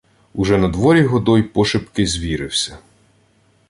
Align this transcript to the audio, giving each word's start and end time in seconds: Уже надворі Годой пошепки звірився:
Уже 0.33 0.57
надворі 0.57 1.03
Годой 1.05 1.43
пошепки 1.43 2.07
звірився: 2.07 2.77